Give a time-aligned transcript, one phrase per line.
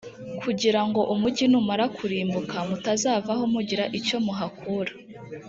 [0.41, 4.91] kugira ngo umugi numara kurimbuka, mutazavaho mugira icyo muhakura.